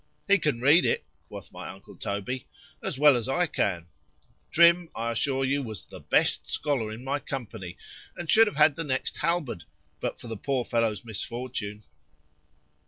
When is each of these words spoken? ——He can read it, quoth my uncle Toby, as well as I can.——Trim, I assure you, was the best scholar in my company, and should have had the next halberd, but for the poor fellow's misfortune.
——He 0.27 0.39
can 0.39 0.61
read 0.61 0.83
it, 0.83 1.03
quoth 1.27 1.51
my 1.51 1.69
uncle 1.69 1.95
Toby, 1.95 2.47
as 2.81 2.97
well 2.97 3.15
as 3.15 3.29
I 3.29 3.45
can.——Trim, 3.45 4.89
I 4.95 5.11
assure 5.11 5.45
you, 5.45 5.61
was 5.61 5.85
the 5.85 5.99
best 5.99 6.49
scholar 6.49 6.91
in 6.91 7.03
my 7.03 7.19
company, 7.19 7.77
and 8.17 8.27
should 8.27 8.47
have 8.47 8.55
had 8.55 8.75
the 8.75 8.83
next 8.83 9.17
halberd, 9.17 9.65
but 9.99 10.19
for 10.19 10.25
the 10.25 10.37
poor 10.37 10.65
fellow's 10.65 11.05
misfortune. 11.05 11.83